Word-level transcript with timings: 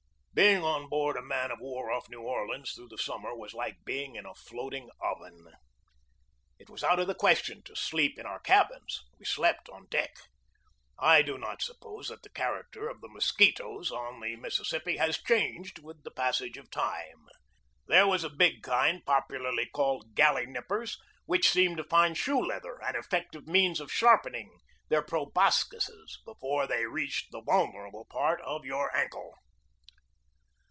Being 0.33 0.63
on 0.63 0.87
board 0.87 1.17
a 1.17 1.21
man 1.21 1.51
of 1.51 1.59
war 1.59 1.91
off 1.91 2.07
New 2.07 2.21
Orleans 2.21 2.71
through 2.71 2.87
the 2.87 2.97
summer 2.97 3.35
was 3.35 3.53
like 3.53 3.83
being 3.83 4.15
in 4.15 4.25
a 4.25 4.33
floating 4.33 4.89
oven. 5.03 5.45
It 6.57 6.69
was 6.69 6.85
out 6.85 6.99
of 6.99 7.07
the 7.07 7.13
question 7.13 7.61
to 7.63 7.75
sleep 7.75 8.17
in 8.17 8.25
our 8.25 8.39
cabins. 8.39 9.01
We 9.19 9.25
slept 9.25 9.67
on 9.67 9.87
deck. 9.87 10.11
I 10.97 11.21
do 11.21 11.37
not 11.37 11.61
suppose 11.61 12.07
that 12.07 12.23
the 12.23 12.29
character 12.29 12.87
of 12.87 13.01
the 13.01 13.09
mosquitoes 13.09 13.91
on 13.91 14.21
the 14.21 14.37
Mississippi 14.37 14.95
has 14.95 15.21
changed 15.21 15.79
with 15.79 16.01
the 16.03 16.11
passage 16.11 16.55
of 16.57 16.71
time. 16.71 17.25
There 17.87 18.07
was 18.07 18.23
a 18.23 18.29
big 18.29 18.63
kind 18.63 19.03
popularly 19.05 19.65
called 19.65 20.15
"gallinippers," 20.15 20.95
which 21.25 21.49
seemed 21.49 21.75
to 21.75 21.83
find 21.83 22.17
shoe 22.17 22.39
leather 22.39 22.81
an 22.81 22.95
effective 22.95 23.47
means 23.49 23.81
of 23.81 23.91
sharpening 23.91 24.59
their 24.87 25.01
proboscides 25.03 26.21
before 26.23 26.67
they 26.67 26.85
reached 26.85 27.31
the 27.33 27.41
vulnerable 27.41 28.05
part 28.09 28.39
of 28.45 28.63
your 28.63 28.95
ankle. 28.95 29.35